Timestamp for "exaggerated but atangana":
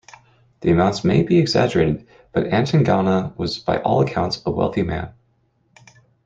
1.37-3.37